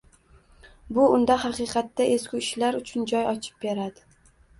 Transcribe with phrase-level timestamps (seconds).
[0.97, 4.07] Bu unda haqiqatda ezgu ishlar uchun joy ochib beradi